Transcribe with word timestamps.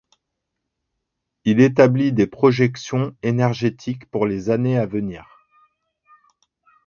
Il 1.45 1.61
établit 1.61 2.11
des 2.11 2.25
projections 2.25 3.15
énergétiques 3.21 4.09
pour 4.09 4.25
les 4.25 4.49
années 4.49 4.75
à 4.75 4.87
venir. 4.87 5.45